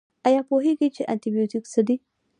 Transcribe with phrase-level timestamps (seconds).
[0.27, 1.95] ایا پوهیږئ چې انټي بیوټیک څه دي؟